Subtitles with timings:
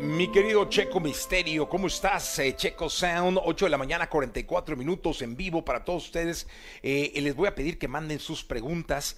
[0.00, 2.38] Mi querido Checo Misterio, ¿cómo estás?
[2.38, 6.46] Eh, Checo Sound, 8 de la mañana, 44 minutos en vivo para todos ustedes.
[6.84, 9.16] Eh, les voy a pedir que manden sus preguntas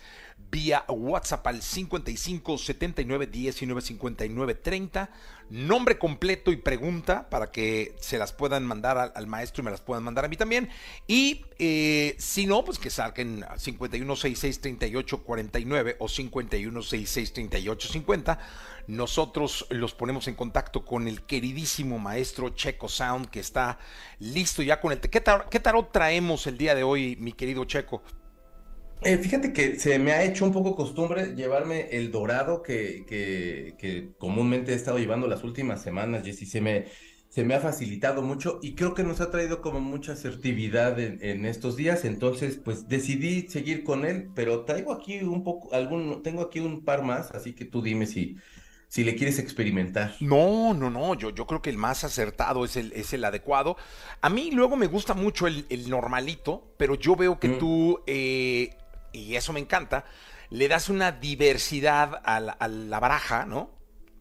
[0.51, 5.11] vía WhatsApp al 55 79 19 59 30.
[5.51, 9.81] Nombre completo y pregunta para que se las puedan mandar al, maestro y me las
[9.81, 10.71] puedan mandar a mí también.
[11.09, 17.89] Y eh, si no, pues que saquen 51 66 38 49 o 51 66 38
[17.89, 18.39] 50.
[18.87, 23.79] Nosotros los ponemos en contacto con el queridísimo maestro Checo Sound que está
[24.21, 25.01] listo ya con el...
[25.01, 28.03] ¿Qué, qué tarot traemos el día de hoy, mi querido Checo?
[29.03, 34.11] Eh, fíjate que se me ha hecho un poco costumbre llevarme el dorado que, que,
[34.19, 36.45] comúnmente he estado llevando las últimas semanas, Jessy.
[36.45, 36.87] Se me,
[37.31, 41.47] se me ha facilitado mucho y creo que nos ha traído como mucha asertividad en,
[41.47, 42.05] estos días.
[42.05, 46.85] Entonces, pues decidí seguir con él, pero traigo aquí un poco, algún, tengo aquí un
[46.85, 48.37] par más, así que tú dime si,
[48.89, 50.17] si le quieres experimentar.
[50.21, 53.77] No, no, no, yo, yo creo que el más acertado es el, es el adecuado.
[54.21, 57.59] A mí luego me gusta mucho el, normalito, pero yo veo que mm.
[57.59, 58.77] tú eh,
[59.13, 60.05] y eso me encanta,
[60.51, 63.71] le das una diversidad a la, baraja, ¿no?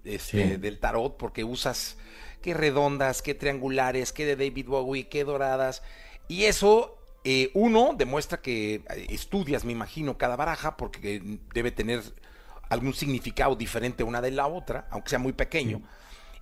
[0.03, 1.97] Este, Del tarot, porque usas
[2.41, 5.83] qué redondas, qué triangulares, qué de David Bowie, qué doradas.
[6.27, 11.21] Y eso, eh, uno, demuestra que eh, estudias, me imagino, cada baraja, porque
[11.53, 12.01] debe tener
[12.69, 15.81] algún significado diferente una de la otra, aunque sea muy pequeño.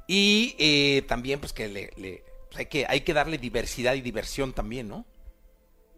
[0.05, 4.01] Y eh, también, pues que le, le pues, hay que hay que darle diversidad y
[4.01, 5.05] diversión también, ¿no?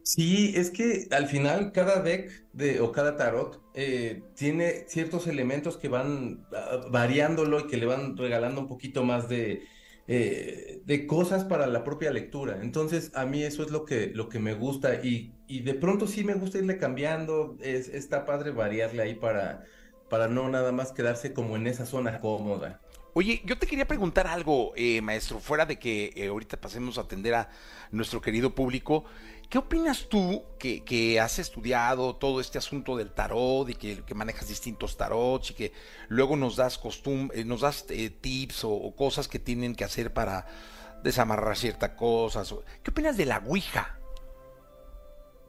[0.10, 5.78] Sí, es que al final cada deck de, o cada tarot eh, tiene ciertos elementos
[5.78, 9.62] que van ah, variándolo y que le van regalando un poquito más de,
[10.08, 12.60] eh, de cosas para la propia lectura.
[12.64, 16.08] Entonces, a mí eso es lo que, lo que me gusta y, y de pronto
[16.08, 17.56] sí me gusta irle cambiando.
[17.62, 19.64] Es, está padre variarle ahí para,
[20.10, 22.82] para no nada más quedarse como en esa zona cómoda.
[23.14, 27.34] Oye, yo te quería preguntar algo, eh, maestro, fuera de que ahorita pasemos a atender
[27.34, 27.50] a
[27.92, 29.06] nuestro querido público.
[29.50, 34.96] ¿Qué opinas tú que, has estudiado todo este asunto del tarot y que, manejas distintos
[34.96, 35.74] tarots y que
[36.08, 40.14] luego nos das costumbre, eh, nos das eh, tips o, cosas que tienen que hacer
[40.14, 40.46] para
[41.04, 42.54] desamarrar ciertas cosas?
[42.84, 44.00] ¿Qué opinas de la Ouija?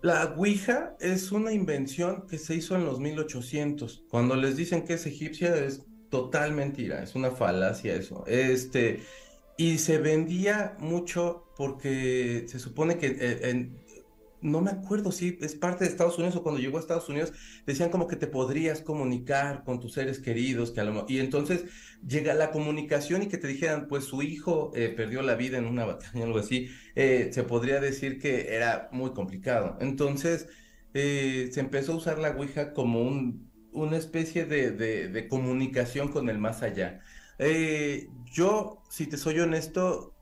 [0.01, 4.05] La Ouija es una invención que se hizo en los 1800.
[4.09, 8.25] Cuando les dicen que es egipcia es total mentira, es una falacia eso.
[8.27, 9.01] Este,
[9.57, 13.71] y se vendía mucho porque se supone que eh,
[14.41, 17.33] no me acuerdo si es parte de Estados Unidos o cuando llegó a Estados Unidos,
[17.67, 21.65] decían como que te podrías comunicar con tus seres queridos, que y entonces
[22.07, 25.67] llega la comunicación y que te dijeran, pues su hijo eh, perdió la vida en
[25.67, 29.77] una batalla o algo así, eh, se podría decir que era muy complicado.
[29.81, 30.49] Entonces
[30.93, 36.39] se empezó a usar la Ouija como un, una especie de, de comunicación con el
[36.39, 37.01] más allá.
[38.33, 40.15] yo, si te soy honesto,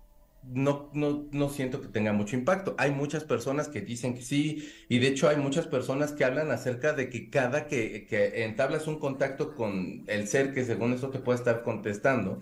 [0.42, 2.75] no, no, no siento que tenga mucho impacto.
[2.78, 6.50] Hay muchas personas que dicen que sí, y de hecho hay muchas personas que hablan
[6.50, 11.10] acerca de que cada que, que entablas un contacto con el ser que según eso
[11.10, 12.41] te puede estar contestando,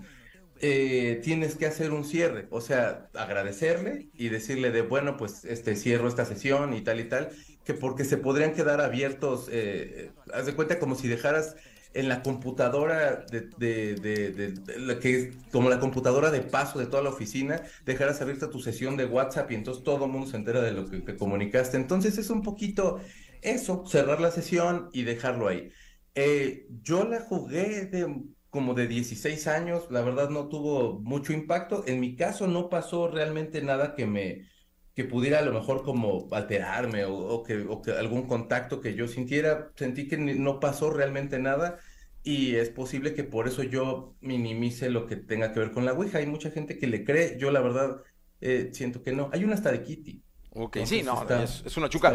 [0.61, 5.77] eh, tienes que hacer un cierre, o sea, agradecerle y decirle de, bueno, pues este
[5.77, 7.31] cierro esta sesión y tal y tal,
[7.65, 11.57] que porque se podrían quedar abiertos, eh, haz de cuenta como si dejaras
[11.97, 17.09] en la computadora de, de, de, que como la computadora de paso de toda la
[17.09, 20.73] oficina, dejarás abierta tu sesión de WhatsApp y entonces todo el mundo se entera de
[20.73, 21.79] lo que, te comunicaste.
[21.79, 23.01] Entonces es un poquito
[23.41, 25.71] eso, cerrar la sesión y dejarlo ahí.
[26.15, 28.07] Eh, yo la jugué de
[28.57, 31.85] como de 16 años, la verdad no tuvo mucho impacto.
[31.87, 34.49] En mi caso no pasó realmente nada que me
[34.95, 39.09] que pudiera a lo mejor como alterarme o, que, o que algún contacto que yo
[39.09, 41.79] sintiera, sentí que no pasó realmente nada
[42.23, 45.93] y es posible que por eso yo minimice lo que tenga que ver con la
[45.93, 46.17] Ouija.
[46.17, 47.99] Hay mucha gente que le cree, yo la verdad
[48.41, 49.29] eh, siento que no.
[49.35, 50.23] Hay una hasta de Kitty.
[50.55, 52.15] Ok, sí, no, es, una chuca.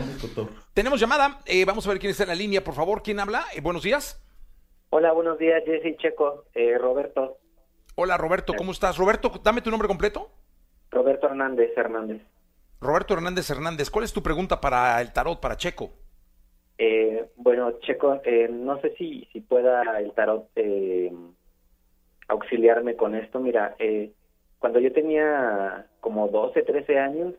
[0.73, 3.03] Tenemos llamada, eh, vamos a ver quién está en la línea, por favor.
[3.03, 3.45] ¿Quién habla?
[3.53, 4.19] Eh, buenos días.
[4.93, 6.43] Hola, buenos días, Jesse Checo,
[6.77, 7.37] Roberto.
[7.95, 8.97] Hola, Roberto, ¿cómo estás?
[8.97, 10.29] Roberto, dame tu nombre completo.
[10.89, 12.21] Roberto Hernández Hernández.
[12.81, 15.91] Roberto Hernández Hernández, ¿cuál es tu pregunta para el tarot, para Checo?
[16.77, 21.09] Eh, bueno, Checo, eh, no sé si, si pueda el tarot eh,
[22.27, 23.39] auxiliarme con esto.
[23.39, 24.11] Mira, eh,
[24.59, 27.35] cuando yo tenía como 12, 13 años,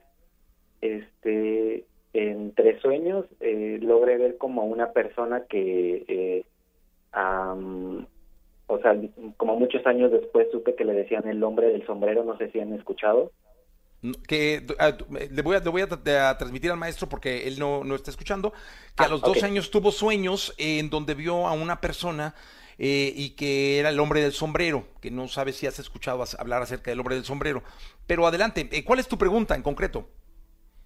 [0.81, 1.85] este,
[2.15, 6.47] en tres sueños logré ver como una persona que
[7.15, 8.97] o sea,
[9.37, 12.61] como muchos años después supe que le decían el hombre del sombrero, no sé si
[12.61, 13.33] han escuchado.
[14.27, 14.97] Que ah,
[15.31, 18.53] le voy, a, le voy a, transmitir al maestro porque él no, no está escuchando,
[18.97, 22.35] que a ah, los dos años tuvo sueños en donde vio a una persona
[22.79, 26.63] eh, y que era el hombre del sombrero, que no sabes si has escuchado hablar
[26.63, 27.63] acerca del hombre del sombrero.
[28.09, 30.09] Pero adelante, eh, ¿cuál es tu pregunta en concreto?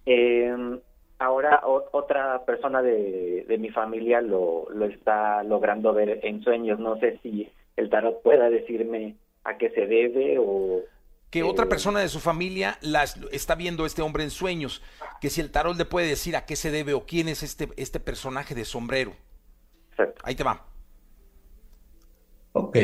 [0.05, 0.79] Em,
[1.19, 6.79] ahora otra persona de, de mi familia lo, lo está logrando ver en sueños.
[6.79, 10.81] No sé si el tarot pueda decirme a qué se debe o...
[11.29, 14.81] Que otra eh, persona de su familia las, está viendo este hombre en sueños,
[15.19, 17.69] que si el tarot le puede decir a qué se debe o quién es este,
[17.77, 19.13] este personaje de sombrero.
[20.23, 20.65] Ahí te va.
[22.53, 22.77] Ok.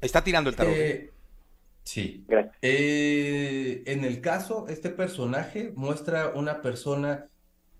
[0.00, 0.74] Está tirando el tarot.
[0.74, 1.12] Eh,
[1.86, 2.26] sí.
[2.60, 7.26] Eh, en el caso, este personaje muestra una persona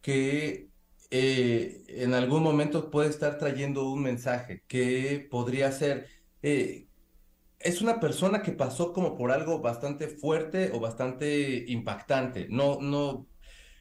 [0.01, 0.71] que
[1.11, 6.09] eh, en algún momento puede estar trayendo un mensaje que podría ser,
[6.43, 6.89] eh,
[7.59, 12.49] es una persona que pasó como por algo bastante fuerte o bastante impactante.
[12.49, 13.27] No, no,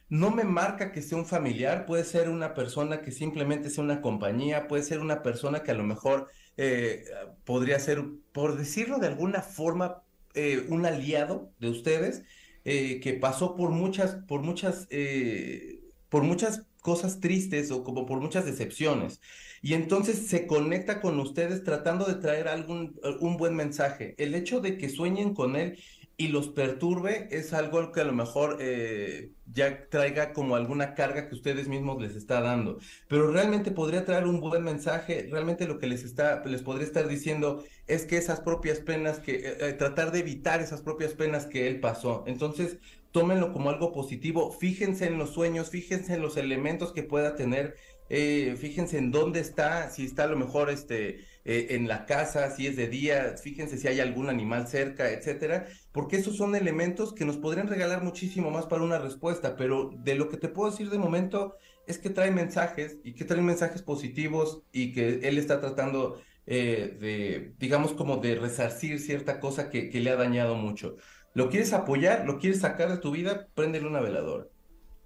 [0.09, 4.01] no me marca que sea un familiar, puede ser una persona que simplemente sea una
[4.01, 7.05] compañía, puede ser una persona que a lo mejor eh,
[7.43, 10.04] podría ser, por decirlo de alguna forma,
[10.69, 12.23] un aliado de ustedes,
[12.63, 14.87] que pasó por muchas, por muchas,
[16.09, 19.21] por muchas cosas tristes o como por muchas decepciones.
[19.61, 24.13] Y entonces se conecta con ustedes tratando de traer algún un buen mensaje.
[24.17, 25.81] El hecho de que sueñen con él
[26.17, 31.27] y los perturbe es algo que a lo mejor eh, ya traiga como alguna carga
[31.27, 32.79] que ustedes mismos les está dando.
[33.09, 35.27] Pero realmente podría traer un buen mensaje.
[35.29, 39.35] Realmente lo que les está, les podría estar diciendo es que esas propias penas que
[39.35, 42.23] eh, eh, tratar de evitar esas propias penas que él pasó.
[42.27, 42.77] Entonces
[43.11, 47.77] tómenlo como algo positivo, fíjense en los sueños, fíjense en los elementos que pueda tener,
[48.09, 52.67] fíjense en dónde está, si está a lo mejor este, eh, en la casa, si
[52.67, 57.23] es de día, fíjense si hay algún animal cerca, etcétera, porque esos son elementos que
[57.23, 60.89] nos podrían regalar muchísimo más para una respuesta, pero de lo que te puedo decir
[60.89, 61.55] de momento
[61.87, 66.97] es que trae mensajes y que trae mensajes positivos y que él está tratando eh,
[66.99, 70.97] de, digamos, como de resarcir cierta cosa que, que le ha dañado mucho.
[71.33, 72.25] ¿Lo quieres apoyar?
[72.25, 73.47] ¿Lo quieres sacar de tu vida?
[73.53, 74.47] Préndele una veladora.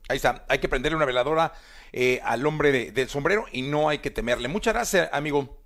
[0.07, 1.53] Ahí está, hay que prenderle una veladora
[1.91, 4.47] eh, al hombre del sombrero y no hay que temerle.
[4.47, 5.58] Muchas gracias, amigo.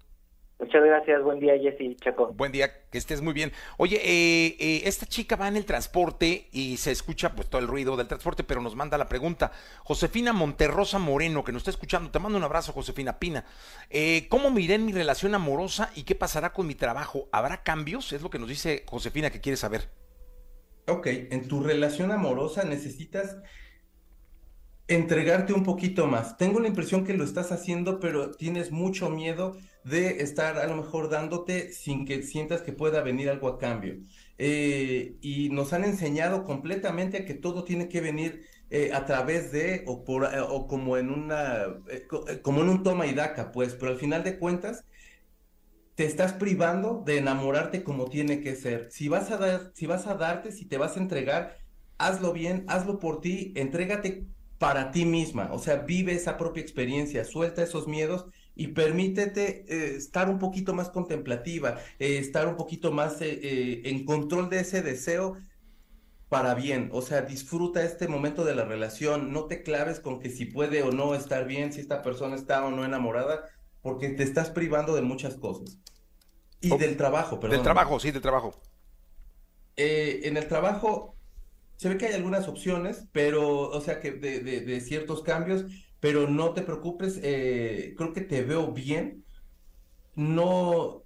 [0.59, 2.31] Muchas gracias, buen día Jessy, Chaco.
[2.33, 3.51] Buen día, que estés muy bien.
[3.77, 7.67] Oye, eh, eh, esta chica va en el transporte y se escucha pues todo el
[7.67, 9.51] ruido del transporte, pero nos manda la pregunta.
[9.83, 13.45] Josefina Monterrosa Moreno, que nos está escuchando, te mando un abrazo, Josefina Pina.
[14.29, 17.27] ¿Cómo miré en mi relación amorosa y qué pasará con mi trabajo?
[17.31, 18.13] ¿Habrá cambios?
[18.13, 19.89] Es lo que nos dice Josefina que quiere saber.
[20.87, 23.37] Ok, en tu relación amorosa necesitas
[24.87, 26.37] entregarte un poquito más.
[26.37, 30.75] Tengo la impresión que lo estás haciendo, pero tienes mucho miedo de estar a lo
[30.75, 33.97] mejor dándote sin que sientas que pueda venir algo a cambio.
[34.37, 39.83] Eh, y nos han enseñado completamente que todo tiene que venir eh, a través de
[39.87, 41.65] o, por, eh, o como en una
[42.41, 44.85] como en un toma y daca, pues, pero al final de cuentas
[45.95, 48.91] te estás privando de enamorarte como tiene que ser.
[48.91, 51.57] Si vas a dar, si vas a darte, si te vas a entregar,
[51.97, 54.27] hazlo bien, hazlo por ti, entrégate
[54.63, 59.97] para ti misma, o sea, vive esa propia experiencia, suelta esos miedos y permítete eh,
[59.97, 64.81] estar un poquito más contemplativa, eh, estar un poquito más eh, en control de ese
[64.81, 65.35] deseo
[66.29, 70.29] para bien, o sea, disfruta este momento de la relación, no te claves con que
[70.29, 73.43] si puede o no estar bien, si esta persona está o no enamorada,
[73.81, 75.77] porque te estás privando de muchas cosas.
[76.61, 77.57] Y del trabajo, perdón.
[77.57, 78.61] Del trabajo, sí, del trabajo.
[79.75, 81.12] En el trabajo
[81.83, 85.65] se ve que hay algunas opciones, pero, o sea, que de, ciertos cambios,
[85.99, 89.25] pero no te preocupes, eh, creo que te veo bien.
[90.15, 91.03] No,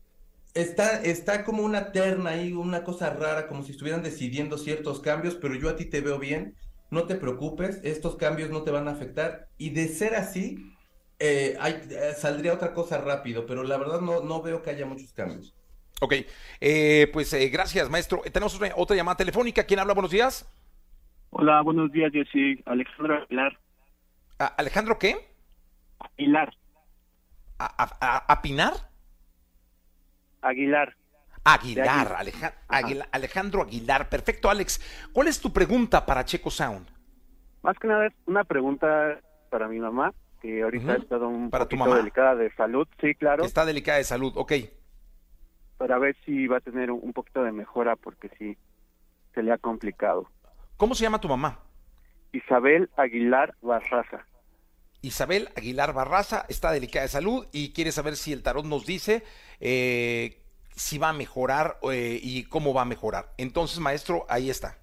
[0.54, 5.34] está, está como una terna ahí, una cosa rara, como si estuvieran decidiendo ciertos cambios,
[5.34, 6.54] pero yo a ti te veo bien.
[6.92, 9.48] No te preocupes, estos cambios no te van a afectar.
[9.58, 10.60] Y de ser así,
[11.18, 15.12] eh, eh, saldría otra cosa rápido, pero la verdad no, no veo que haya muchos
[15.12, 15.56] cambios.
[16.02, 16.14] Ok,
[16.62, 18.22] eh, pues gracias, maestro.
[18.32, 19.64] Tenemos otra, llamada telefónica.
[19.64, 19.96] ¿Quién habla?
[19.96, 20.46] Buenos días.
[21.30, 22.62] Hola, buenos días, Jessy.
[22.66, 23.58] Alejandro Aguilar.
[24.38, 25.16] ¿Alejandro qué?
[26.00, 26.54] Aguilar.
[27.60, 28.74] ¿A, Pinar?
[30.42, 30.96] Aguilar.
[31.44, 34.10] Aguilar, Alejandro Aguilar.
[34.10, 35.10] Perfecto, Alex.
[35.12, 36.88] ¿Cuál es tu pregunta para Checo Sound?
[37.64, 39.20] Más que nada es una pregunta
[39.50, 43.44] para mi mamá que ahorita ha estado un poquito delicada de salud, sí, claro.
[43.44, 44.54] Está delicada de salud, ok.
[45.78, 48.58] Para ver si va a tener un poquito de mejora, porque sí,
[49.34, 50.30] se le ha complicado.
[50.78, 51.60] ¿Cómo se llama tu mamá?
[52.32, 54.26] Isabel Aguilar Barraza.
[55.02, 59.24] Isabel Aguilar Barraza está delicada de salud y quiere saber si el tarot nos dice
[59.60, 60.44] eh,
[60.76, 63.34] si va a mejorar eh, y cómo va a mejorar.
[63.38, 64.78] Entonces, maestro, ahí está.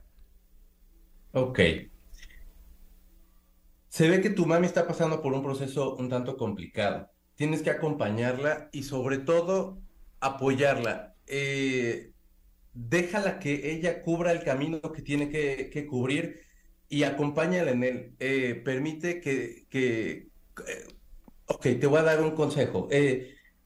[1.33, 1.61] Ok.
[3.89, 7.11] Se ve que tu mami está pasando por un proceso un tanto complicado.
[7.37, 9.79] Tienes que acompañarla y sobre todo
[10.19, 11.15] apoyarla.
[11.27, 12.14] Eh,
[12.75, 16.43] déjala que ella cubra el camino que tiene que, cubrir
[16.89, 18.15] y acompáñala en él.
[18.19, 20.29] Eh, permite que, que
[20.69, 20.87] eh,
[21.47, 22.89] ok, te voy a dar un consejo.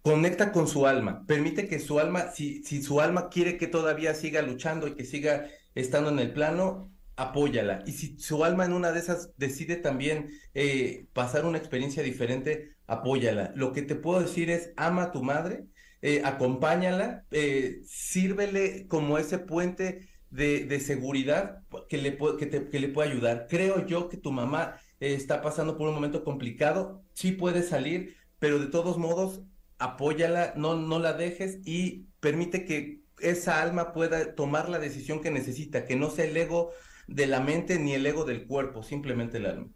[0.02, 1.24] conecta con su alma.
[1.26, 5.04] Permite que su alma, si, si su alma quiere que todavía siga luchando y que
[5.04, 7.82] siga estando en el plano, apóyala.
[7.86, 12.76] Y si su alma en una de esas decide también eh, pasar una experiencia diferente,
[12.86, 13.52] apóyala.
[13.56, 15.66] Lo que te puedo decir es, ama a tu madre,
[16.02, 23.11] eh, acompáñala, eh, sírvele como ese puente de, seguridad que le, que, que le puede
[23.11, 23.47] ayudar.
[23.49, 28.59] Creo yo que tu mamá está pasando por un momento complicado, sí puede salir, pero
[28.59, 29.43] de todos modos,
[29.78, 35.31] apóyala, no, no la dejes y permite que esa alma pueda tomar la decisión que
[35.31, 36.73] necesita, que no sea el ego
[37.07, 39.67] de la mente ni el ego del cuerpo, simplemente el alma.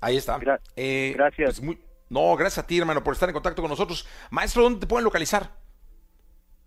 [0.00, 0.38] Ahí está.
[0.76, 1.60] Eh, gracias.
[1.60, 4.06] Pues no, gracias a ti, hermano, por estar en contacto con nosotros.
[4.30, 5.59] Maestro, ¿dónde te pueden localizar?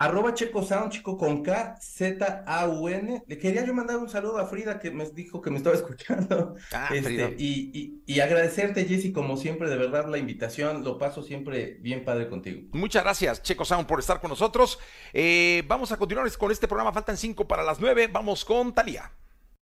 [0.03, 3.23] Arroba Checo Sound, chico con K, Z, A, U, N.
[3.25, 6.55] Le quería yo mandar un saludo a Frida que me dijo que me estaba escuchando.
[6.73, 10.83] Ah, este, y, y, agradecerte, Jessy, como siempre, de verdad, la invitación.
[10.83, 12.63] Lo paso siempre bien padre contigo.
[12.73, 14.77] Muchas gracias, Checo Sound, por estar con nosotros.
[15.13, 16.91] Eh, vamos a continuar con este programa.
[16.91, 18.09] Faltan cinco para las nueve.
[18.11, 19.09] Vamos con Talía.